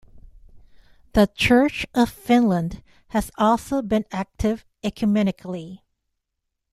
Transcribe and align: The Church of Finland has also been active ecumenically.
The 1.13 1.27
Church 1.35 1.85
of 1.93 2.09
Finland 2.09 2.81
has 3.09 3.29
also 3.37 3.83
been 3.83 4.05
active 4.11 4.65
ecumenically. 4.83 5.81